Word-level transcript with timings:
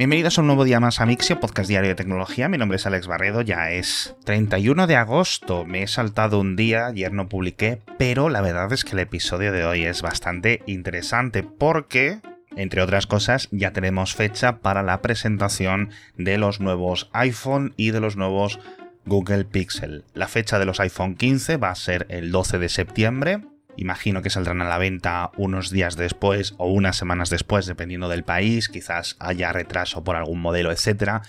Bienvenidos 0.00 0.38
a 0.38 0.40
un 0.40 0.46
nuevo 0.46 0.64
día 0.64 0.80
más 0.80 0.98
a 1.02 1.04
Mixio, 1.04 1.40
podcast 1.40 1.68
diario 1.68 1.90
de 1.90 1.94
tecnología. 1.94 2.48
Mi 2.48 2.56
nombre 2.56 2.76
es 2.76 2.86
Alex 2.86 3.06
Barredo, 3.06 3.42
ya 3.42 3.70
es 3.70 4.16
31 4.24 4.86
de 4.86 4.96
agosto. 4.96 5.66
Me 5.66 5.82
he 5.82 5.86
saltado 5.86 6.40
un 6.40 6.56
día, 6.56 6.86
ayer 6.86 7.12
no 7.12 7.28
publiqué, 7.28 7.82
pero 7.98 8.30
la 8.30 8.40
verdad 8.40 8.72
es 8.72 8.82
que 8.82 8.92
el 8.92 9.00
episodio 9.00 9.52
de 9.52 9.66
hoy 9.66 9.84
es 9.84 10.00
bastante 10.00 10.62
interesante 10.64 11.42
porque, 11.42 12.20
entre 12.56 12.80
otras 12.80 13.06
cosas, 13.06 13.48
ya 13.50 13.74
tenemos 13.74 14.14
fecha 14.14 14.60
para 14.60 14.82
la 14.82 15.02
presentación 15.02 15.90
de 16.16 16.38
los 16.38 16.60
nuevos 16.60 17.10
iPhone 17.12 17.74
y 17.76 17.90
de 17.90 18.00
los 18.00 18.16
nuevos 18.16 18.58
Google 19.04 19.44
Pixel. 19.44 20.04
La 20.14 20.28
fecha 20.28 20.58
de 20.58 20.64
los 20.64 20.80
iPhone 20.80 21.14
15 21.14 21.58
va 21.58 21.68
a 21.68 21.74
ser 21.74 22.06
el 22.08 22.32
12 22.32 22.58
de 22.58 22.70
septiembre 22.70 23.40
Imagino 23.80 24.20
que 24.20 24.28
saldrán 24.28 24.60
a 24.60 24.68
la 24.68 24.76
venta 24.76 25.30
unos 25.38 25.70
días 25.70 25.96
después 25.96 26.52
o 26.58 26.66
unas 26.66 26.98
semanas 26.98 27.30
después, 27.30 27.64
dependiendo 27.64 28.10
del 28.10 28.24
país, 28.24 28.68
quizás 28.68 29.16
haya 29.20 29.54
retraso 29.54 30.04
por 30.04 30.16
algún 30.16 30.38
modelo, 30.38 30.70
etc. 30.70 31.22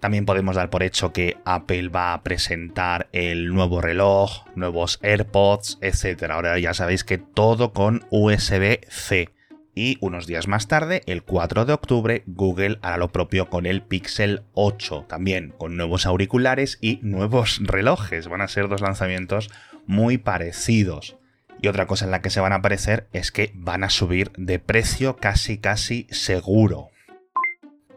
También 0.00 0.24
podemos 0.24 0.56
dar 0.56 0.70
por 0.70 0.82
hecho 0.82 1.12
que 1.12 1.36
Apple 1.44 1.90
va 1.90 2.14
a 2.14 2.22
presentar 2.22 3.10
el 3.12 3.52
nuevo 3.52 3.82
reloj, 3.82 4.46
nuevos 4.54 4.98
AirPods, 5.02 5.80
etc. 5.82 6.30
Ahora 6.30 6.58
ya 6.58 6.72
sabéis 6.72 7.04
que 7.04 7.18
todo 7.18 7.74
con 7.74 8.06
USB-C. 8.08 9.28
Y 9.74 9.98
unos 10.00 10.26
días 10.26 10.48
más 10.48 10.66
tarde, 10.66 11.02
el 11.04 11.22
4 11.22 11.66
de 11.66 11.74
octubre, 11.74 12.22
Google 12.24 12.78
hará 12.80 12.96
lo 12.96 13.12
propio 13.12 13.50
con 13.50 13.66
el 13.66 13.82
Pixel 13.82 14.44
8, 14.54 15.04
también 15.10 15.52
con 15.58 15.76
nuevos 15.76 16.06
auriculares 16.06 16.78
y 16.80 17.00
nuevos 17.02 17.60
relojes. 17.62 18.28
Van 18.28 18.40
a 18.40 18.48
ser 18.48 18.68
dos 18.68 18.80
lanzamientos 18.80 19.50
muy 19.86 20.16
parecidos. 20.16 21.17
Y 21.60 21.68
otra 21.68 21.86
cosa 21.86 22.04
en 22.04 22.10
la 22.10 22.22
que 22.22 22.30
se 22.30 22.40
van 22.40 22.52
a 22.52 22.56
aparecer 22.56 23.08
es 23.12 23.32
que 23.32 23.52
van 23.54 23.84
a 23.84 23.90
subir 23.90 24.32
de 24.36 24.58
precio 24.58 25.16
casi 25.16 25.58
casi 25.58 26.06
seguro. 26.10 26.90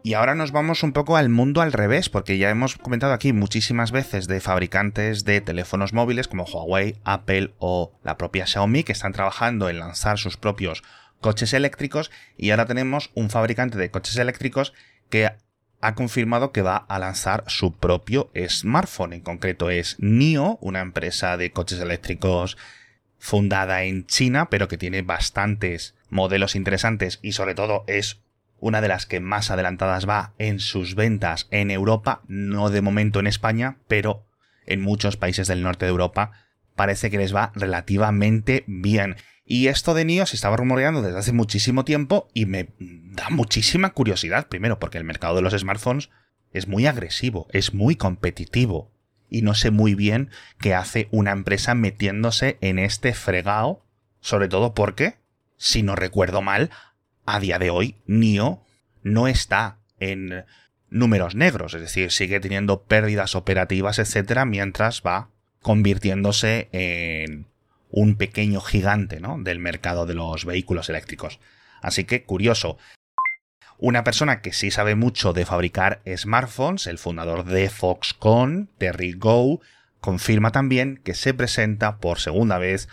Y 0.04 0.16
ahora 0.16 0.34
nos 0.34 0.52
vamos 0.52 0.82
un 0.82 0.94
poco 0.94 1.16
al 1.16 1.30
mundo 1.30 1.62
al 1.62 1.74
revés, 1.74 2.10
porque 2.10 2.40
ya 2.40 2.50
hemos 2.50 2.76
comentado 2.76 3.14
aquí 3.14 3.34
muchísimas 3.34 3.92
veces 3.92 4.28
de 4.28 4.42
fabricantes 4.42 5.26
de 5.26 5.42
teléfonos 5.42 5.94
móviles 5.94 6.28
como 6.28 6.46
Huawei, 6.46 6.96
Apple 7.04 7.54
o 7.60 7.94
la 8.04 8.18
propia 8.18 8.48
Xiaomi 8.48 8.84
que 8.84 8.94
están 8.94 9.14
trabajando 9.14 9.70
en 9.70 9.78
lanzar 9.78 10.18
sus 10.18 10.38
propios 10.38 10.82
coches 11.20 11.54
eléctricos 11.54 12.10
y 12.36 12.50
ahora 12.50 12.66
tenemos 12.66 13.12
un 13.14 13.30
fabricante 13.30 13.78
de 13.78 13.92
coches 13.92 14.18
eléctricos 14.18 14.74
que 15.12 15.30
ha 15.82 15.96
confirmado 15.96 16.52
que 16.52 16.64
va 16.64 16.78
a 16.78 16.98
lanzar 16.98 17.44
su 17.46 17.74
propio 17.74 18.32
smartphone. 18.48 19.14
En 19.14 19.22
concreto 19.22 19.70
es 19.70 19.98
NIO, 20.00 20.58
una 20.62 20.80
empresa 20.80 21.38
de 21.38 21.52
coches 21.52 21.80
eléctricos 21.80 22.58
fundada 23.22 23.84
en 23.84 24.08
China, 24.08 24.50
pero 24.50 24.68
que 24.68 24.80
tiene 24.80 25.04
bastantes 25.04 25.94
modelos 26.10 26.56
interesantes 26.56 27.20
y 27.22 27.34
sobre 27.34 27.54
todo 27.54 27.84
es 27.86 28.20
una 28.60 28.82
de 28.82 28.88
las 28.88 29.06
que 29.06 29.20
más 29.20 29.52
adelantadas 29.52 30.10
va 30.10 30.34
en 30.40 30.60
sus 30.60 30.96
ventas 30.96 31.48
en 31.52 31.70
Europa, 31.70 32.24
no 32.28 32.72
de 32.72 32.82
momento 32.82 33.20
en 33.20 33.28
España, 33.28 33.78
pero 33.88 34.26
en 34.66 34.82
muchos 34.82 35.18
países 35.18 35.48
del 35.48 35.62
norte 35.62 35.86
de 35.86 35.92
Europa 35.92 36.32
parece 36.76 37.12
que 37.12 37.20
les 37.20 37.34
va 37.34 37.52
relativamente 37.54 38.64
bien. 38.66 39.16
Y 39.46 39.68
esto 39.68 39.94
de 39.94 40.04
NIO 40.04 40.26
se 40.26 40.36
estaba 40.36 40.58
rumoreando 40.58 41.04
desde 41.04 41.20
hace 41.20 41.32
muchísimo 41.32 41.86
tiempo 41.86 42.28
y 42.34 42.48
me 42.48 42.70
da 42.80 43.30
muchísima 43.30 43.92
curiosidad, 43.92 44.48
primero 44.48 44.80
porque 44.80 44.98
el 44.98 45.04
mercado 45.04 45.36
de 45.36 45.44
los 45.44 45.54
smartphones 45.54 46.10
es 46.54 46.68
muy 46.68 46.88
agresivo, 46.88 47.48
es 47.52 47.74
muy 47.76 47.96
competitivo 47.96 48.92
y 49.32 49.42
no 49.42 49.56
sé 49.56 49.72
muy 49.72 49.96
bien 49.96 50.30
qué 50.60 50.76
hace 50.76 51.08
una 51.10 51.32
empresa 51.32 51.74
metiéndose 51.74 52.58
en 52.62 52.78
este 52.78 53.14
fregado, 53.16 53.84
sobre 54.20 54.50
todo 54.50 54.76
porque, 54.76 55.16
si 55.58 55.82
no 55.82 55.96
recuerdo 55.96 56.44
mal, 56.44 56.70
a 57.26 57.40
día 57.40 57.58
de 57.58 57.72
hoy 57.72 57.96
NIO 58.06 58.62
no 59.02 59.28
está 59.28 59.80
en 60.00 60.46
números 60.90 61.34
negros, 61.34 61.74
es 61.74 61.82
decir, 61.82 62.12
sigue 62.12 62.42
teniendo 62.42 62.84
pérdidas 62.84 63.34
operativas, 63.34 63.98
etcétera, 63.98 64.46
mientras 64.46 65.02
va 65.02 65.30
convirtiéndose 65.62 66.68
en 66.74 67.48
un 67.90 68.16
pequeño 68.16 68.60
gigante 68.60 69.22
¿no? 69.22 69.38
del 69.40 69.60
mercado 69.60 70.06
de 70.06 70.14
los 70.14 70.44
vehículos 70.44 70.90
eléctricos. 70.90 71.40
Así 71.82 72.04
que 72.04 72.24
curioso. 72.24 72.78
Una 73.84 74.04
persona 74.04 74.42
que 74.42 74.54
sí 74.54 74.70
sabe 74.70 74.94
mucho 74.94 75.34
de 75.34 75.44
fabricar 75.44 76.04
smartphones, 76.16 76.86
el 76.86 77.00
fundador 77.00 77.46
de 77.46 77.68
Foxconn, 77.68 78.70
Terry 78.78 79.14
Go, 79.14 79.60
confirma 80.00 80.52
también 80.52 81.02
que 81.04 81.16
se 81.16 81.34
presenta 81.34 81.98
por 81.98 82.20
segunda 82.20 82.60
vez 82.60 82.90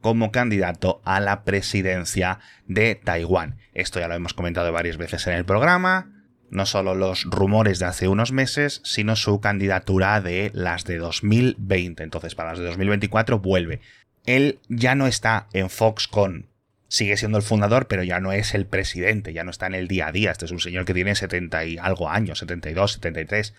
como 0.00 0.32
candidato 0.32 1.00
a 1.04 1.20
la 1.20 1.44
presidencia 1.44 2.40
de 2.66 2.96
Taiwán. 2.96 3.60
Esto 3.74 4.00
ya 4.00 4.08
lo 4.08 4.14
hemos 4.14 4.34
comentado 4.34 4.72
varias 4.72 4.96
veces 4.96 5.24
en 5.28 5.34
el 5.34 5.44
programa. 5.44 6.10
No 6.50 6.66
solo 6.66 6.96
los 6.96 7.22
rumores 7.30 7.78
de 7.78 7.86
hace 7.86 8.08
unos 8.08 8.32
meses, 8.32 8.80
sino 8.82 9.14
su 9.14 9.40
candidatura 9.40 10.20
de 10.20 10.50
las 10.52 10.82
de 10.82 10.98
2020. 10.98 12.02
Entonces, 12.02 12.34
para 12.34 12.50
las 12.50 12.58
de 12.58 12.64
2024 12.64 13.38
vuelve. 13.38 13.80
Él 14.26 14.58
ya 14.68 14.96
no 14.96 15.06
está 15.06 15.46
en 15.52 15.70
Foxconn 15.70 16.48
sigue 16.94 17.16
siendo 17.16 17.38
el 17.38 17.42
fundador, 17.42 17.88
pero 17.88 18.04
ya 18.04 18.20
no 18.20 18.30
es 18.30 18.54
el 18.54 18.66
presidente, 18.66 19.32
ya 19.32 19.42
no 19.42 19.50
está 19.50 19.66
en 19.66 19.74
el 19.74 19.88
día 19.88 20.06
a 20.06 20.12
día. 20.12 20.30
Este 20.30 20.44
es 20.44 20.52
un 20.52 20.60
señor 20.60 20.84
que 20.84 20.94
tiene 20.94 21.16
70 21.16 21.64
y 21.64 21.78
algo 21.78 22.08
años, 22.08 22.38
72, 22.38 22.92
73. 22.92 23.52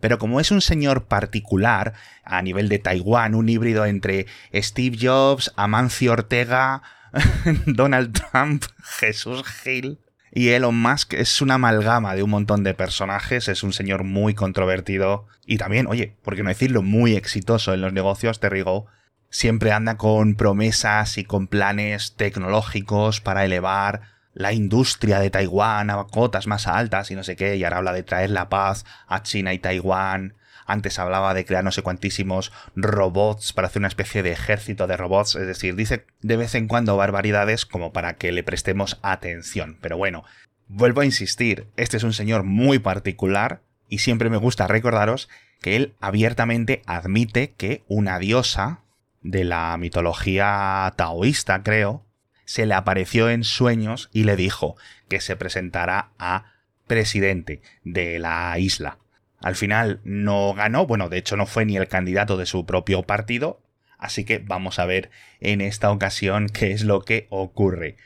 Pero 0.00 0.18
como 0.18 0.40
es 0.40 0.50
un 0.50 0.60
señor 0.60 1.04
particular 1.04 1.94
a 2.24 2.42
nivel 2.42 2.68
de 2.68 2.80
Taiwán, 2.80 3.36
un 3.36 3.48
híbrido 3.48 3.86
entre 3.86 4.26
Steve 4.52 4.98
Jobs, 5.00 5.52
Amancio 5.54 6.12
Ortega, 6.12 6.82
Donald 7.66 8.12
Trump, 8.12 8.64
Jesús 8.82 9.44
Gil 9.46 9.98
y 10.32 10.48
Elon 10.48 10.80
Musk, 10.80 11.14
es 11.14 11.40
una 11.40 11.54
amalgama 11.54 12.16
de 12.16 12.24
un 12.24 12.30
montón 12.30 12.64
de 12.64 12.74
personajes, 12.74 13.46
es 13.46 13.62
un 13.62 13.72
señor 13.72 14.02
muy 14.02 14.34
controvertido 14.34 15.28
y 15.46 15.58
también, 15.58 15.86
oye, 15.86 16.16
por 16.22 16.34
qué 16.34 16.42
no 16.42 16.48
decirlo, 16.48 16.82
muy 16.82 17.14
exitoso 17.14 17.72
en 17.72 17.82
los 17.82 17.92
negocios, 17.92 18.40
Terry 18.40 18.62
Go, 18.62 18.86
siempre 19.30 19.72
anda 19.72 19.96
con 19.96 20.34
promesas 20.34 21.16
y 21.16 21.24
con 21.24 21.46
planes 21.46 22.14
tecnológicos 22.16 23.20
para 23.20 23.44
elevar 23.44 24.02
la 24.34 24.52
industria 24.52 25.18
de 25.18 25.30
Taiwán 25.30 25.90
a 25.90 26.04
cotas 26.04 26.46
más 26.46 26.66
altas 26.66 27.10
y 27.10 27.14
no 27.14 27.24
sé 27.24 27.36
qué, 27.36 27.56
y 27.56 27.64
ahora 27.64 27.78
habla 27.78 27.92
de 27.92 28.02
traer 28.02 28.30
la 28.30 28.48
paz 28.48 28.84
a 29.06 29.22
China 29.22 29.52
y 29.52 29.58
Taiwán. 29.58 30.34
Antes 30.66 30.98
hablaba 31.00 31.34
de 31.34 31.44
crear 31.44 31.64
no 31.64 31.72
sé 31.72 31.82
cuantísimos 31.82 32.52
robots 32.76 33.52
para 33.52 33.66
hacer 33.66 33.80
una 33.80 33.88
especie 33.88 34.22
de 34.22 34.32
ejército 34.32 34.86
de 34.86 34.96
robots, 34.96 35.34
es 35.34 35.46
decir, 35.46 35.74
dice 35.74 36.06
de 36.20 36.36
vez 36.36 36.54
en 36.54 36.68
cuando 36.68 36.96
barbaridades 36.96 37.66
como 37.66 37.92
para 37.92 38.14
que 38.14 38.30
le 38.30 38.44
prestemos 38.44 38.98
atención. 39.02 39.78
Pero 39.80 39.96
bueno, 39.96 40.24
vuelvo 40.68 41.00
a 41.00 41.04
insistir, 41.04 41.66
este 41.76 41.96
es 41.96 42.04
un 42.04 42.12
señor 42.12 42.44
muy 42.44 42.78
particular 42.78 43.62
y 43.88 43.98
siempre 43.98 44.30
me 44.30 44.36
gusta 44.36 44.68
recordaros 44.68 45.28
que 45.60 45.74
él 45.74 45.94
abiertamente 46.00 46.82
admite 46.86 47.52
que 47.52 47.82
una 47.88 48.18
diosa, 48.20 48.80
de 49.20 49.44
la 49.44 49.76
mitología 49.76 50.92
taoísta, 50.96 51.62
creo, 51.62 52.06
se 52.44 52.66
le 52.66 52.74
apareció 52.74 53.30
en 53.30 53.44
sueños 53.44 54.10
y 54.12 54.24
le 54.24 54.36
dijo 54.36 54.76
que 55.08 55.20
se 55.20 55.36
presentara 55.36 56.10
a 56.18 56.52
presidente 56.86 57.62
de 57.84 58.18
la 58.18 58.58
isla. 58.58 58.98
Al 59.40 59.56
final 59.56 60.00
no 60.04 60.54
ganó, 60.54 60.86
bueno, 60.86 61.08
de 61.08 61.18
hecho 61.18 61.36
no 61.36 61.46
fue 61.46 61.64
ni 61.64 61.76
el 61.76 61.88
candidato 61.88 62.36
de 62.36 62.46
su 62.46 62.66
propio 62.66 63.04
partido, 63.04 63.62
así 63.98 64.24
que 64.24 64.38
vamos 64.38 64.78
a 64.78 64.86
ver 64.86 65.10
en 65.40 65.60
esta 65.60 65.90
ocasión 65.90 66.48
qué 66.48 66.72
es 66.72 66.82
lo 66.82 67.02
que 67.02 67.26
ocurre. 67.30 67.96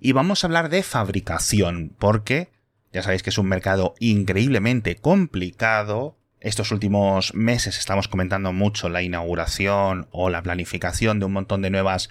Y 0.00 0.12
vamos 0.12 0.42
a 0.42 0.46
hablar 0.46 0.68
de 0.68 0.82
fabricación, 0.82 1.94
porque 1.98 2.50
ya 2.92 3.02
sabéis 3.02 3.22
que 3.22 3.30
es 3.30 3.38
un 3.38 3.48
mercado 3.48 3.94
increíblemente 3.98 4.96
complicado, 4.96 6.17
estos 6.40 6.70
últimos 6.72 7.34
meses 7.34 7.78
estamos 7.78 8.08
comentando 8.08 8.52
mucho 8.52 8.88
la 8.88 9.02
inauguración 9.02 10.08
o 10.10 10.30
la 10.30 10.42
planificación 10.42 11.18
de 11.18 11.26
un 11.26 11.32
montón 11.32 11.62
de 11.62 11.70
nuevas 11.70 12.08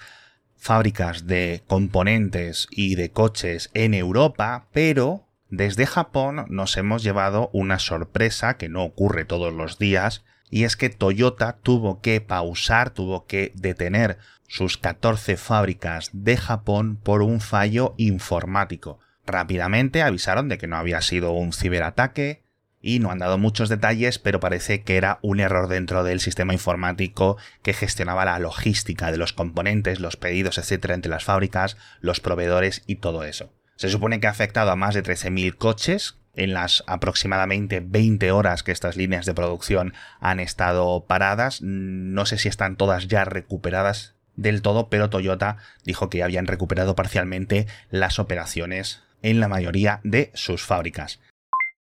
fábricas 0.56 1.26
de 1.26 1.62
componentes 1.66 2.66
y 2.70 2.96
de 2.96 3.10
coches 3.10 3.70
en 3.74 3.94
Europa, 3.94 4.66
pero 4.72 5.28
desde 5.48 5.86
Japón 5.86 6.44
nos 6.48 6.76
hemos 6.76 7.02
llevado 7.02 7.48
una 7.52 7.78
sorpresa 7.78 8.56
que 8.56 8.68
no 8.68 8.84
ocurre 8.84 9.24
todos 9.24 9.52
los 9.52 9.78
días, 9.78 10.24
y 10.50 10.64
es 10.64 10.76
que 10.76 10.90
Toyota 10.90 11.58
tuvo 11.62 12.00
que 12.00 12.20
pausar, 12.20 12.90
tuvo 12.90 13.26
que 13.26 13.52
detener 13.54 14.18
sus 14.46 14.78
14 14.78 15.36
fábricas 15.36 16.10
de 16.12 16.36
Japón 16.36 16.96
por 16.96 17.22
un 17.22 17.40
fallo 17.40 17.94
informático. 17.98 18.98
Rápidamente 19.26 20.02
avisaron 20.02 20.48
de 20.48 20.58
que 20.58 20.66
no 20.66 20.76
había 20.76 21.02
sido 21.02 21.32
un 21.32 21.52
ciberataque, 21.52 22.42
y 22.80 22.98
no 22.98 23.10
han 23.10 23.18
dado 23.18 23.38
muchos 23.38 23.68
detalles, 23.68 24.18
pero 24.18 24.40
parece 24.40 24.82
que 24.82 24.96
era 24.96 25.18
un 25.22 25.40
error 25.40 25.68
dentro 25.68 26.04
del 26.04 26.20
sistema 26.20 26.52
informático 26.52 27.36
que 27.62 27.72
gestionaba 27.72 28.24
la 28.24 28.38
logística 28.38 29.10
de 29.10 29.18
los 29.18 29.32
componentes, 29.32 30.00
los 30.00 30.16
pedidos, 30.16 30.58
etcétera, 30.58 30.94
entre 30.94 31.10
las 31.10 31.24
fábricas, 31.24 31.76
los 32.00 32.20
proveedores 32.20 32.82
y 32.86 32.96
todo 32.96 33.24
eso. 33.24 33.52
Se 33.76 33.88
supone 33.90 34.20
que 34.20 34.26
ha 34.26 34.30
afectado 34.30 34.70
a 34.70 34.76
más 34.76 34.94
de 34.94 35.02
13.000 35.02 35.56
coches 35.56 36.16
en 36.34 36.54
las 36.54 36.84
aproximadamente 36.86 37.80
20 37.80 38.30
horas 38.32 38.62
que 38.62 38.72
estas 38.72 38.96
líneas 38.96 39.26
de 39.26 39.34
producción 39.34 39.94
han 40.20 40.40
estado 40.40 41.04
paradas. 41.06 41.60
No 41.62 42.26
sé 42.26 42.38
si 42.38 42.48
están 42.48 42.76
todas 42.76 43.08
ya 43.08 43.24
recuperadas 43.24 44.14
del 44.36 44.62
todo, 44.62 44.88
pero 44.88 45.10
Toyota 45.10 45.56
dijo 45.84 46.08
que 46.08 46.22
habían 46.22 46.46
recuperado 46.46 46.94
parcialmente 46.94 47.66
las 47.90 48.18
operaciones 48.18 49.02
en 49.22 49.40
la 49.40 49.48
mayoría 49.48 50.00
de 50.04 50.30
sus 50.34 50.62
fábricas. 50.62 51.18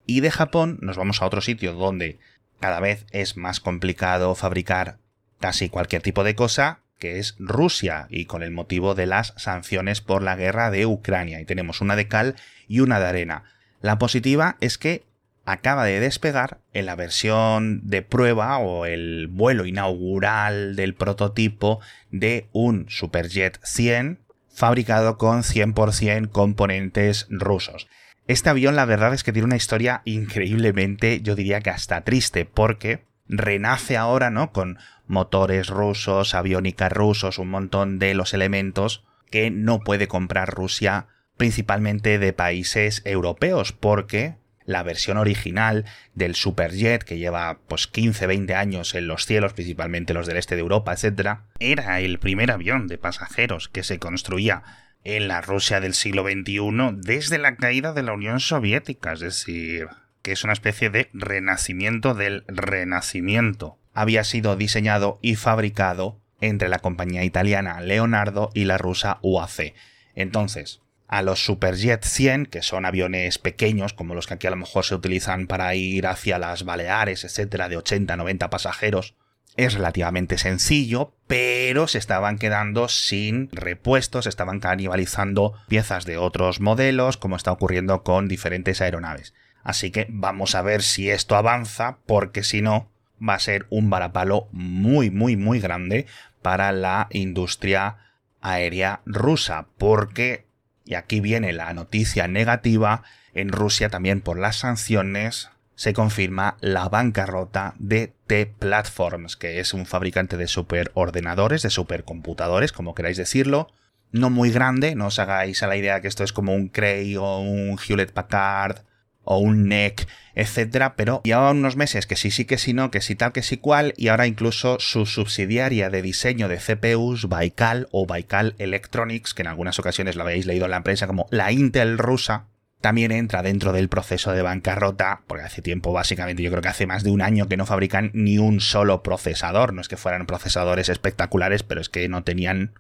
Y 0.07 0.21
de 0.21 0.31
Japón 0.31 0.79
nos 0.81 0.97
vamos 0.97 1.23
a 1.23 1.27
otro 1.27 1.41
sitio 1.41 1.75
donde 1.75 2.19
cada 2.61 2.81
vez 2.81 3.07
es 3.11 3.37
más 3.37 3.61
complicado 3.61 4.35
fabricar 4.35 4.99
casi 5.41 5.69
cualquier 5.69 6.03
tipo 6.03 6.25
de 6.25 6.35
cosa, 6.35 6.81
que 6.99 7.19
es 7.19 7.35
Rusia, 7.39 8.07
y 8.11 8.27
con 8.27 8.43
el 8.43 8.53
motivo 8.53 8.95
de 8.95 9.07
las 9.07 9.35
sanciones 9.37 10.01
por 10.01 10.23
la 10.23 10.37
guerra 10.37 10.71
de 10.71 10.87
Ucrania. 10.87 11.41
Y 11.41 11.45
tenemos 11.45 11.81
una 11.81 11.97
de 11.97 12.07
cal 12.07 12.37
y 12.69 12.81
una 12.81 13.01
de 13.01 13.07
arena. 13.07 13.45
La 13.81 13.99
positiva 13.99 14.57
es 14.61 14.79
que 14.79 15.03
acaba 15.45 15.85
de 15.85 15.99
despegar 15.99 16.59
en 16.73 16.87
la 16.87 16.95
versión 16.95 17.81
de 17.85 18.03
prueba 18.03 18.59
o 18.59 18.87
el 18.87 19.27
vuelo 19.27 19.67
inaugural 19.67 20.77
del 20.77 20.95
prototipo 20.95 21.81
de 22.11 22.47
un 22.53 22.87
Superjet 22.89 23.59
100 23.65 24.21
fabricado 24.55 25.19
con 25.19 25.43
100% 25.43 26.31
componentes 26.31 27.27
rusos. 27.31 27.89
Este 28.27 28.51
avión 28.51 28.77
la 28.77 28.85
verdad 28.85 29.15
es 29.15 29.25
que 29.25 29.33
tiene 29.33 29.47
una 29.47 29.57
historia 29.57 30.03
increíblemente, 30.05 31.21
yo 31.23 31.35
diría 31.35 31.61
que 31.61 31.71
hasta 31.71 32.03
triste, 32.03 32.45
porque 32.45 33.05
renace 33.27 33.97
ahora, 33.97 34.31
¿no? 34.31 34.53
Con 34.53 34.79
motores 35.07 35.69
rusos, 35.69 36.35
aviónica 36.35 36.89
rusos, 36.89 37.39
un 37.39 37.51
montón 37.51 37.99
de 37.99 38.15
los 38.15 38.35
elementos 38.35 39.05
que 39.31 39.51
no 39.51 39.81
puede 39.81 40.09
comprar 40.09 40.51
Rusia 40.51 41.07
principalmente 41.37 42.19
de 42.19 42.33
países 42.33 43.03
europeos, 43.05 43.73
porque 43.73 44.37
la 44.65 44.83
versión 44.83 45.17
original 45.17 45.85
del 46.15 46.35
Superjet, 46.35 47.03
que 47.03 47.19
lleva 47.19 47.59
pues 47.67 47.91
15-20 47.91 48.55
años 48.55 48.95
en 48.95 49.09
los 49.09 49.27
cielos, 49.27 49.55
principalmente 49.55 50.15
los 50.15 50.27
del 50.27 50.37
este 50.37 50.55
de 50.55 50.61
Europa, 50.61 50.93
etc., 50.93 51.39
era 51.59 52.01
el 52.01 52.19
primer 52.19 52.53
avión 52.53 52.87
de 52.87 52.99
pasajeros 52.99 53.69
que 53.69 53.83
se 53.83 53.99
construía 53.99 54.63
en 55.05 55.29
la 55.29 55.41
Rusia 55.41 55.81
del 55.81 55.95
siglo 55.95 56.25
XXI 56.25 56.97
desde 56.97 57.39
la 57.39 57.57
caída 57.57 57.93
de 57.93 58.03
la 58.03 58.13
Unión 58.13 58.41
Soviética, 58.41 59.13
es 59.13 59.21
decir, 59.21 59.89
que 60.23 60.33
es 60.33 60.45
una 60.45 60.53
especie 60.53 60.91
de 60.91 61.11
renacimiento 61.13 62.15
del 62.15 62.45
renacimiento. 62.47 63.79
Había 63.93 64.25
sido 64.25 64.57
diseñado 64.57 65.19
y 65.21 65.37
fabricado 65.37 66.21
entre 66.41 66.69
la 66.69 66.79
compañía 66.79 67.25
italiana 67.25 67.81
Leonardo 67.81 68.51
y 68.55 68.65
la 68.65 68.79
rusa 68.79 69.19
UAC. 69.23 69.75
Entonces, 70.15 70.81
a 71.09 71.23
los 71.23 71.45
Superjet 71.45 72.05
100, 72.05 72.47
que 72.47 72.63
son 72.63 72.87
aviones 72.87 73.39
pequeños, 73.39 73.93
como 73.93 74.15
los 74.15 74.27
que 74.27 74.35
aquí 74.35 74.47
a 74.47 74.51
lo 74.51 74.57
mejor 74.57 74.85
se 74.85 74.95
utilizan 74.95 75.47
para 75.47 75.75
ir 75.75 76.07
hacia 76.07 76.39
las 76.39 76.65
Baleares, 76.65 77.25
etcétera, 77.25 77.69
de 77.69 77.77
80-90 77.77 78.49
pasajeros, 78.49 79.15
es 79.57 79.75
relativamente 79.75 80.39
sencillo, 80.39 81.15
pero 81.27 81.89
se 81.89 81.99
estaban 81.99 82.39
quedando 82.39 82.89
sin 82.89 83.51
repuestos, 83.53 84.27
estaban 84.27 84.61
canibalizando 84.61 85.55
piezas 85.69 86.05
de 86.05 86.17
otros 86.17 86.61
modelos, 86.61 87.17
como 87.17 87.37
está 87.37 87.53
ocurriendo 87.53 88.03
con 88.03 88.29
diferentes 88.29 88.81
aeronaves. 88.81 89.35
Así 89.63 89.91
que 89.91 90.07
vamos 90.09 90.55
a 90.55 90.63
ver 90.63 90.83
si 90.83 91.11
esto 91.11 91.37
avanza, 91.37 91.99
porque 92.07 92.43
si 92.43 92.63
no, 92.63 92.91
va 93.27 93.35
a 93.35 93.41
ser 93.41 93.67
un 93.71 93.91
varapalo 93.91 94.49
muy, 94.53 95.11
muy, 95.11 95.37
muy 95.37 95.61
grande 95.61 96.07
para 96.41 96.73
la 96.73 97.09
industria 97.11 97.99
aérea 98.41 99.01
rusa, 99.05 99.67
porque 99.79 100.47
y 100.85 100.95
aquí 100.95 101.21
viene 101.21 101.53
la 101.53 101.73
noticia 101.75 102.29
negativa, 102.29 103.03
en 103.35 103.51
Rusia 103.51 103.89
también 103.89 104.21
por 104.21 104.39
las 104.39 104.57
sanciones 104.57 105.51
se 105.75 105.93
confirma 105.93 106.57
la 106.61 106.89
bancarrota 106.89 107.75
de 107.79 108.13
T-Platforms, 108.27 109.37
que 109.37 109.61
es 109.61 109.75
un 109.75 109.87
fabricante 109.87 110.37
de 110.37 110.47
superordenadores, 110.47 111.63
de 111.63 111.71
supercomputadores, 111.71 112.73
como 112.73 112.95
queráis 112.95 113.17
decirlo. 113.17 113.69
No 114.11 114.29
muy 114.31 114.51
grande, 114.51 114.95
no 114.95 115.07
os 115.07 115.19
hagáis 115.19 115.63
a 115.63 115.67
la 115.67 115.77
idea 115.77 116.01
que 116.01 116.09
esto 116.09 116.25
es 116.25 116.33
como 116.33 116.55
un 116.55 116.69
Cray 116.69 117.17
o 117.17 117.39
un 117.39 117.79
Hewlett 117.79 118.13
Packard 118.13 118.83
o 119.25 119.39
un 119.39 119.69
NEC, 119.69 120.07
etcétera, 120.35 120.95
pero 120.97 121.23
lleva 121.25 121.51
unos 121.51 121.77
meses 121.77 122.07
que 122.07 122.17
sí, 122.17 122.31
sí, 122.31 122.45
que 122.45 122.59
sí, 122.59 122.73
no, 122.73 122.91
que 122.91 123.01
sí, 123.01 123.15
tal, 123.15 123.33
que 123.33 123.43
sí, 123.43 123.57
cual, 123.57 123.95
y 123.97 124.09
ahora 124.09 124.27
incluso 124.27 124.79
su 124.81 125.07
subsidiaria 125.07 125.91
de 125.91 126.03
diseño 126.03 126.49
de 126.49 126.59
CPUs, 126.59 127.29
Baikal 127.29 127.89
o 127.93 128.07
Baikal 128.07 128.55
Electronics, 128.59 129.35
que 129.35 129.43
en 129.43 129.49
algunas 129.49 129.79
ocasiones 129.79 130.17
lo 130.17 130.23
habéis 130.23 130.47
leído 130.47 130.65
en 130.65 130.73
la 130.73 130.83
prensa 130.83 131.07
como 131.07 131.27
la 131.31 131.53
Intel 131.53 131.99
rusa, 131.99 132.47
también 132.83 133.13
entra 133.13 133.43
dentro 133.43 133.73
del 133.73 133.89
proceso 133.89 134.33
de 134.33 134.43
bancarrota, 134.43 135.23
porque 135.27 135.45
hace 135.45 135.63
tiempo, 135.63 135.93
básicamente, 135.93 136.43
yo 136.43 136.51
creo 136.51 136.63
que 136.63 136.69
hace 136.69 136.87
más 136.87 137.05
de 137.05 137.11
un 137.11 137.23
año 137.23 137.49
que 137.49 137.57
no 137.57 137.65
fabrican 137.65 138.11
ni 138.13 138.39
un 138.39 138.61
solo 138.61 139.03
procesador. 139.03 139.73
No 139.73 139.81
es 139.81 139.89
que 139.89 139.97
fueran 139.97 140.27
procesadores 140.27 140.91
espectaculares, 140.91 141.63
pero 141.63 141.81
es 141.81 141.89
que 141.89 142.09
no 142.09 142.25
tenían 142.25 142.75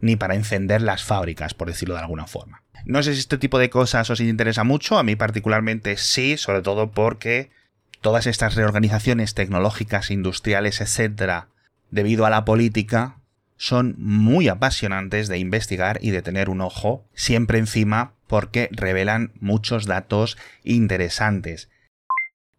ni 0.00 0.16
para 0.16 0.36
encender 0.36 0.80
las 0.80 1.02
fábricas, 1.02 1.54
por 1.54 1.68
decirlo 1.68 1.94
de 1.94 2.00
alguna 2.00 2.26
forma. 2.26 2.62
No 2.84 3.02
sé 3.02 3.14
si 3.14 3.20
este 3.20 3.36
tipo 3.36 3.58
de 3.58 3.68
cosas 3.68 4.08
os 4.08 4.20
interesa 4.20 4.64
mucho, 4.64 4.96
a 4.96 5.02
mí 5.02 5.16
particularmente 5.16 5.96
sí, 5.96 6.36
sobre 6.36 6.62
todo 6.62 6.92
porque 6.92 7.50
todas 8.00 8.26
estas 8.26 8.54
reorganizaciones 8.54 9.34
tecnológicas, 9.34 10.10
industriales, 10.10 10.80
etcétera, 10.80 11.48
debido 11.90 12.26
a 12.26 12.30
la 12.30 12.44
política, 12.44 13.17
son 13.58 13.96
muy 13.98 14.48
apasionantes 14.48 15.28
de 15.28 15.38
investigar 15.38 15.98
y 16.00 16.10
de 16.10 16.22
tener 16.22 16.48
un 16.48 16.62
ojo 16.62 17.04
siempre 17.12 17.58
encima 17.58 18.14
porque 18.26 18.70
revelan 18.72 19.32
muchos 19.40 19.84
datos 19.84 20.38
interesantes. 20.64 21.68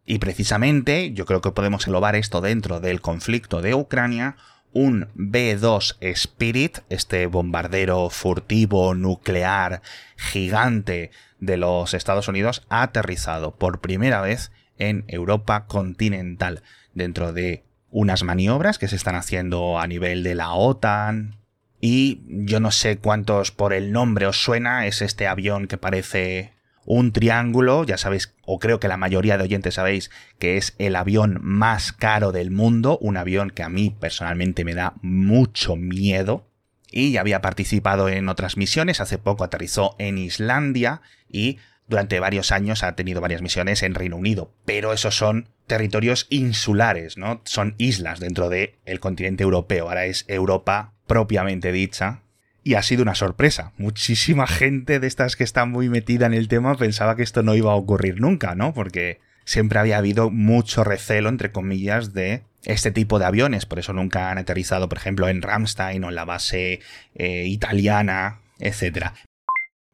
Y 0.04 0.18
precisamente 0.18 1.12
yo 1.12 1.26
creo 1.26 1.40
que 1.40 1.52
podemos 1.52 1.86
englobar 1.86 2.14
esto 2.14 2.40
dentro 2.40 2.80
del 2.80 3.00
conflicto 3.00 3.62
de 3.62 3.74
Ucrania 3.74 4.36
un 4.72 5.08
B-2 5.14 5.96
Spirit, 6.00 6.78
este 6.88 7.26
bombardero 7.26 8.08
furtivo 8.10 8.94
nuclear 8.94 9.82
gigante 10.16 11.10
de 11.40 11.56
los 11.56 11.94
Estados 11.94 12.28
Unidos, 12.28 12.64
ha 12.68 12.82
aterrizado 12.82 13.56
por 13.56 13.80
primera 13.80 14.20
vez 14.20 14.52
en 14.78 15.04
Europa 15.08 15.66
continental, 15.66 16.62
dentro 16.94 17.32
de 17.32 17.64
unas 17.90 18.22
maniobras 18.22 18.78
que 18.78 18.88
se 18.88 18.96
están 18.96 19.16
haciendo 19.16 19.78
a 19.78 19.86
nivel 19.86 20.22
de 20.22 20.34
la 20.34 20.52
OTAN. 20.52 21.36
Y 21.80 22.22
yo 22.28 22.60
no 22.60 22.70
sé 22.70 22.98
cuántos 22.98 23.50
por 23.52 23.72
el 23.72 23.92
nombre 23.92 24.26
os 24.26 24.42
suena, 24.42 24.86
es 24.86 25.02
este 25.02 25.26
avión 25.26 25.66
que 25.66 25.78
parece 25.78 26.52
un 26.84 27.12
triángulo, 27.12 27.84
ya 27.84 27.96
sabéis, 27.96 28.34
o 28.44 28.58
creo 28.58 28.80
que 28.80 28.88
la 28.88 28.96
mayoría 28.96 29.38
de 29.38 29.44
oyentes 29.44 29.74
sabéis 29.74 30.10
que 30.38 30.56
es 30.56 30.74
el 30.78 30.96
avión 30.96 31.38
más 31.42 31.92
caro 31.92 32.32
del 32.32 32.50
mundo, 32.50 32.98
un 33.00 33.16
avión 33.16 33.50
que 33.50 33.62
a 33.62 33.68
mí 33.68 33.94
personalmente 33.98 34.64
me 34.64 34.74
da 34.74 34.94
mucho 35.02 35.76
miedo. 35.76 36.46
Y 36.90 37.12
ya 37.12 37.20
había 37.20 37.40
participado 37.40 38.08
en 38.08 38.28
otras 38.28 38.56
misiones, 38.56 39.00
hace 39.00 39.18
poco 39.18 39.44
aterrizó 39.44 39.94
en 39.98 40.18
Islandia 40.18 41.02
y 41.28 41.58
durante 41.86 42.18
varios 42.18 42.50
años 42.50 42.82
ha 42.82 42.96
tenido 42.96 43.20
varias 43.20 43.42
misiones 43.42 43.82
en 43.82 43.94
Reino 43.94 44.16
Unido, 44.16 44.52
pero 44.64 44.92
esos 44.92 45.16
son 45.16 45.48
territorios 45.70 46.26
insulares, 46.30 47.16
¿no? 47.16 47.42
Son 47.44 47.76
islas 47.78 48.18
dentro 48.18 48.48
del 48.48 48.98
continente 48.98 49.44
europeo, 49.44 49.86
ahora 49.88 50.04
es 50.06 50.24
Europa 50.26 50.94
propiamente 51.06 51.70
dicha, 51.70 52.22
y 52.64 52.74
ha 52.74 52.82
sido 52.82 53.02
una 53.02 53.14
sorpresa. 53.14 53.72
Muchísima 53.78 54.46
gente 54.48 54.98
de 54.98 55.06
estas 55.06 55.36
que 55.36 55.44
está 55.44 55.66
muy 55.66 55.88
metida 55.88 56.26
en 56.26 56.34
el 56.34 56.48
tema 56.48 56.76
pensaba 56.76 57.14
que 57.14 57.22
esto 57.22 57.44
no 57.44 57.54
iba 57.54 57.70
a 57.70 57.76
ocurrir 57.76 58.20
nunca, 58.20 58.56
¿no? 58.56 58.74
Porque 58.74 59.20
siempre 59.44 59.78
había 59.78 59.98
habido 59.98 60.28
mucho 60.28 60.82
recelo, 60.82 61.28
entre 61.28 61.52
comillas, 61.52 62.12
de 62.14 62.42
este 62.64 62.90
tipo 62.90 63.20
de 63.20 63.26
aviones. 63.26 63.64
Por 63.64 63.78
eso 63.78 63.92
nunca 63.92 64.32
han 64.32 64.38
aterrizado, 64.38 64.88
por 64.88 64.98
ejemplo, 64.98 65.28
en 65.28 65.40
Ramstein 65.40 66.02
o 66.02 66.08
en 66.08 66.16
la 66.16 66.24
base 66.24 66.80
eh, 67.14 67.44
italiana, 67.46 68.40
etc. 68.58 69.12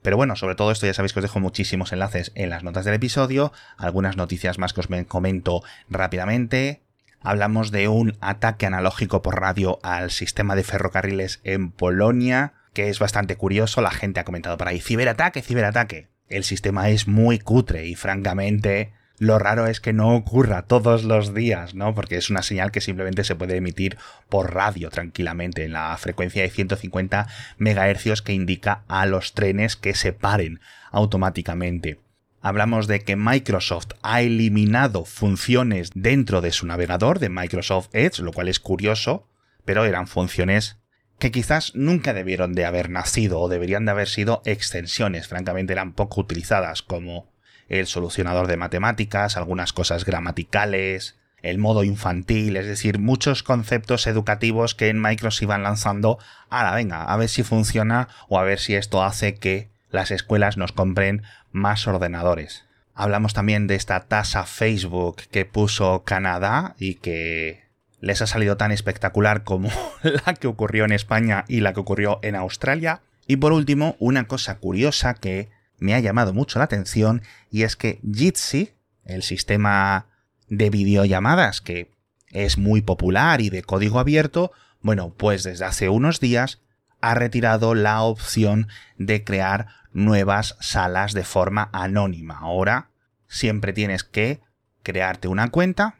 Pero 0.06 0.16
bueno, 0.16 0.36
sobre 0.36 0.54
todo 0.54 0.70
esto 0.70 0.86
ya 0.86 0.94
sabéis 0.94 1.12
que 1.12 1.18
os 1.18 1.24
dejo 1.24 1.40
muchísimos 1.40 1.92
enlaces 1.92 2.30
en 2.36 2.48
las 2.48 2.62
notas 2.62 2.84
del 2.84 2.94
episodio, 2.94 3.52
algunas 3.76 4.16
noticias 4.16 4.56
más 4.56 4.72
que 4.72 4.78
os 4.78 4.88
comento 5.08 5.64
rápidamente, 5.90 6.80
hablamos 7.22 7.72
de 7.72 7.88
un 7.88 8.16
ataque 8.20 8.66
analógico 8.66 9.20
por 9.20 9.40
radio 9.40 9.80
al 9.82 10.12
sistema 10.12 10.54
de 10.54 10.62
ferrocarriles 10.62 11.40
en 11.42 11.72
Polonia, 11.72 12.52
que 12.72 12.88
es 12.88 13.00
bastante 13.00 13.34
curioso, 13.34 13.80
la 13.80 13.90
gente 13.90 14.20
ha 14.20 14.24
comentado 14.24 14.56
por 14.56 14.68
ahí, 14.68 14.80
ciberataque, 14.80 15.42
ciberataque. 15.42 16.06
El 16.28 16.44
sistema 16.44 16.88
es 16.88 17.08
muy 17.08 17.40
cutre 17.40 17.88
y 17.88 17.96
francamente 17.96 18.92
lo 19.18 19.38
raro 19.38 19.66
es 19.66 19.80
que 19.80 19.92
no 19.92 20.14
ocurra 20.14 20.62
todos 20.62 21.04
los 21.04 21.34
días, 21.34 21.74
¿no? 21.74 21.94
Porque 21.94 22.16
es 22.16 22.30
una 22.30 22.42
señal 22.42 22.70
que 22.70 22.80
simplemente 22.80 23.24
se 23.24 23.34
puede 23.34 23.56
emitir 23.56 23.96
por 24.28 24.54
radio 24.54 24.90
tranquilamente 24.90 25.64
en 25.64 25.72
la 25.72 25.96
frecuencia 25.96 26.42
de 26.42 26.50
150 26.50 27.26
MHz 27.58 28.22
que 28.22 28.32
indica 28.32 28.84
a 28.88 29.06
los 29.06 29.32
trenes 29.32 29.76
que 29.76 29.94
se 29.94 30.12
paren 30.12 30.60
automáticamente 30.90 31.98
hablamos 32.46 32.86
de 32.86 33.00
que 33.00 33.16
Microsoft 33.16 33.88
ha 34.02 34.22
eliminado 34.22 35.04
funciones 35.04 35.90
dentro 35.94 36.40
de 36.40 36.52
su 36.52 36.64
navegador 36.64 37.18
de 37.18 37.28
Microsoft 37.28 37.88
Edge, 37.92 38.20
lo 38.20 38.32
cual 38.32 38.46
es 38.46 38.60
curioso, 38.60 39.28
pero 39.64 39.84
eran 39.84 40.06
funciones 40.06 40.78
que 41.18 41.32
quizás 41.32 41.74
nunca 41.74 42.14
debieron 42.14 42.54
de 42.54 42.64
haber 42.64 42.88
nacido 42.88 43.40
o 43.40 43.48
deberían 43.48 43.84
de 43.84 43.90
haber 43.90 44.06
sido 44.06 44.42
extensiones, 44.44 45.26
francamente 45.26 45.72
eran 45.72 45.92
poco 45.92 46.20
utilizadas 46.20 46.82
como 46.82 47.32
el 47.68 47.86
solucionador 47.86 48.46
de 48.46 48.56
matemáticas, 48.56 49.36
algunas 49.36 49.72
cosas 49.72 50.04
gramaticales, 50.04 51.16
el 51.42 51.58
modo 51.58 51.84
infantil, 51.84 52.56
es 52.56 52.66
decir, 52.66 52.98
muchos 52.98 53.42
conceptos 53.42 54.06
educativos 54.06 54.74
que 54.74 54.88
en 54.88 55.00
Microsoft 55.00 55.42
iban 55.42 55.62
lanzando, 55.62 56.18
ahora 56.48 56.74
venga, 56.74 57.04
a 57.04 57.16
ver 57.16 57.28
si 57.28 57.42
funciona 57.42 58.08
o 58.28 58.38
a 58.38 58.44
ver 58.44 58.58
si 58.58 58.74
esto 58.74 59.02
hace 59.02 59.34
que 59.34 59.68
las 59.90 60.10
escuelas 60.10 60.56
nos 60.56 60.72
compren 60.72 61.22
más 61.52 61.86
ordenadores. 61.86 62.64
Hablamos 62.94 63.34
también 63.34 63.66
de 63.66 63.74
esta 63.74 64.00
tasa 64.00 64.44
Facebook 64.44 65.22
que 65.30 65.44
puso 65.44 66.02
Canadá 66.04 66.74
y 66.78 66.94
que 66.94 67.66
les 68.00 68.22
ha 68.22 68.26
salido 68.26 68.56
tan 68.56 68.72
espectacular 68.72 69.44
como 69.44 69.70
la 70.02 70.34
que 70.34 70.46
ocurrió 70.46 70.84
en 70.84 70.92
España 70.92 71.44
y 71.48 71.60
la 71.60 71.72
que 71.72 71.80
ocurrió 71.80 72.18
en 72.22 72.36
Australia. 72.36 73.02
Y 73.26 73.36
por 73.36 73.52
último, 73.52 73.96
una 73.98 74.26
cosa 74.26 74.58
curiosa 74.58 75.14
que 75.14 75.50
me 75.78 75.94
ha 75.94 76.00
llamado 76.00 76.32
mucho 76.32 76.58
la 76.58 76.64
atención 76.64 77.22
y 77.50 77.62
es 77.62 77.76
que 77.76 78.00
Jitsi, 78.10 78.72
el 79.04 79.22
sistema 79.22 80.06
de 80.48 80.70
videollamadas 80.70 81.60
que 81.60 81.90
es 82.30 82.58
muy 82.58 82.82
popular 82.82 83.40
y 83.40 83.50
de 83.50 83.62
código 83.62 83.98
abierto, 83.98 84.52
bueno, 84.80 85.14
pues 85.16 85.42
desde 85.42 85.64
hace 85.64 85.88
unos 85.88 86.20
días 86.20 86.60
ha 87.00 87.14
retirado 87.14 87.74
la 87.74 88.02
opción 88.02 88.68
de 88.98 89.24
crear 89.24 89.68
nuevas 89.92 90.56
salas 90.60 91.12
de 91.12 91.24
forma 91.24 91.70
anónima. 91.72 92.38
Ahora 92.38 92.90
siempre 93.28 93.72
tienes 93.72 94.04
que 94.04 94.40
crearte 94.82 95.28
una 95.28 95.50
cuenta 95.50 95.96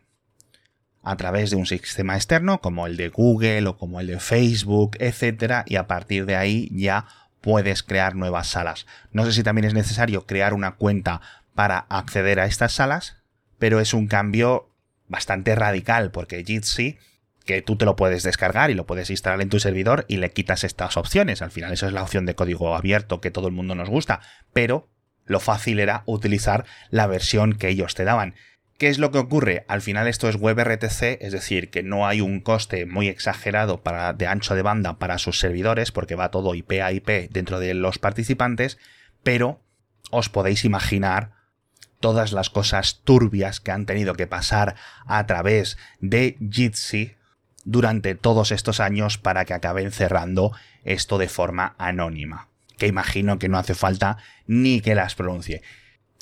a 1.03 1.17
través 1.17 1.51
de 1.51 1.57
un 1.57 1.67
sistema 1.67 2.17
externo 2.17 2.61
como 2.61 2.87
el 2.87 2.97
de 2.97 3.09
Google 3.09 3.69
o 3.69 3.79
como 3.79 4.01
el 4.01 4.09
de 4.09 4.21
Facebook, 4.21 4.97
etcétera, 4.99 5.65
y 5.67 5.77
a 5.77 5.87
partir 5.87 6.27
de 6.27 6.37
ahí 6.37 6.69
ya 6.73 7.07
puedes 7.41 7.83
crear 7.83 8.15
nuevas 8.15 8.49
salas. 8.49 8.87
No 9.13 9.25
sé 9.25 9.33
si 9.33 9.43
también 9.43 9.65
es 9.65 9.75
necesario 9.75 10.27
crear 10.27 10.55
una 10.55 10.73
cuenta 10.73 11.21
para 11.55 11.87
acceder 11.89 12.41
a 12.41 12.47
estas 12.47 12.73
salas, 12.73 13.17
pero 13.59 13.81
es 13.81 13.95
un 13.95 14.07
cambio 14.09 14.71
bastante 15.09 15.55
radical 15.55 16.11
porque 16.11 16.45
Jitsi 16.45 16.99
que 17.47 17.63
tú 17.63 17.77
te 17.77 17.85
lo 17.85 17.97
puedes 17.97 18.25
descargar 18.25 18.71
y 18.71 18.75
lo 18.75 18.87
puedes 18.87 19.09
instalar 19.09 19.41
en 19.41 19.49
tu 19.49 19.61
servidor 19.61 20.05
y 20.09 20.17
le 20.17 20.33
quitas 20.33 20.65
estas 20.65 20.97
opciones. 20.97 21.41
Al 21.41 21.53
final 21.53 21.73
eso 21.73 21.87
es 21.87 21.93
la 21.93 22.03
opción 22.03 22.27
de 22.27 22.35
código 22.35 22.77
abierto 22.77 23.21
que 23.21 23.31
todo 23.31 23.47
el 23.47 23.55
mundo 23.55 23.75
nos 23.75 23.89
gusta, 23.89 24.21
pero 24.53 24.89
lo 25.25 25.41
fácil 25.41 25.79
era 25.79 26.03
utilizar 26.07 26.67
la 26.91 27.07
versión 27.07 27.55
que 27.55 27.69
ellos 27.69 27.95
te 27.95 28.05
daban. 28.05 28.35
¿Qué 28.79 28.89
es 28.89 28.99
lo 28.99 29.11
que 29.11 29.19
ocurre? 29.19 29.65
Al 29.69 29.81
final 29.81 30.07
esto 30.07 30.29
es 30.29 30.37
WebRTC, 30.37 31.23
es 31.23 31.33
decir, 31.33 31.71
que 31.71 31.83
no 31.83 32.07
hay 32.07 32.21
un 32.21 32.41
coste 32.41 32.85
muy 32.85 33.09
exagerado 33.09 33.83
para, 33.83 34.13
de 34.13 34.27
ancho 34.27 34.55
de 34.55 34.61
banda 34.61 34.99
para 34.99 35.17
sus 35.17 35.39
servidores, 35.39 35.93
porque 35.93 36.15
va 36.15 36.31
todo 36.31 36.55
IP 36.55 36.73
a 36.83 36.93
IP 36.93 37.31
dentro 37.31 37.59
de 37.59 37.73
los 37.73 37.99
participantes, 37.99 38.77
pero 39.23 39.63
os 40.11 40.29
podéis 40.29 40.67
imaginar 40.67 41.33
todas 42.01 42.33
las 42.33 42.51
cosas 42.51 43.01
turbias 43.03 43.61
que 43.61 43.71
han 43.71 43.87
tenido 43.87 44.15
que 44.15 44.27
pasar 44.27 44.75
a 45.07 45.27
través 45.27 45.79
de 46.01 46.37
Jitsi 46.51 47.15
durante 47.65 48.15
todos 48.15 48.53
estos 48.53 48.81
años 48.81 49.17
para 49.17 49.47
que 49.47 49.55
acaben 49.55 49.91
cerrando 49.91 50.53
esto 50.85 51.17
de 51.17 51.29
forma 51.29 51.75
anónima. 51.79 52.49
Que 52.77 52.87
imagino 52.87 53.39
que 53.39 53.49
no 53.49 53.57
hace 53.57 53.75
falta 53.75 54.19
ni 54.47 54.83
que 54.83 54.95
las 54.95 55.15
pronuncie. 55.15 55.63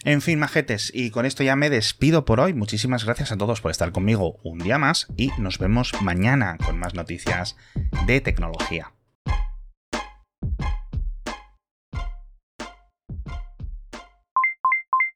En 0.05 0.21
fin, 0.21 0.39
majetes, 0.39 0.91
y 0.95 1.11
con 1.11 1.25
esto 1.25 1.43
ya 1.43 1.57
me 1.57 1.71
despido 1.71 2.27
por 2.27 2.39
hoy. 2.39 2.53
Muchísimas 2.53 3.05
gracias 3.05 3.33
a 3.33 3.39
todos 3.39 3.63
por 3.63 3.71
estar 3.71 3.91
conmigo 3.91 4.39
un 4.43 4.59
día 4.59 4.77
más 4.77 5.07
y 5.17 5.31
nos 5.39 5.59
vemos 5.59 5.93
mañana 6.03 6.59
con 6.59 6.79
más 6.79 6.95
noticias 6.95 7.57
de 8.07 8.21
tecnología. 8.21 8.94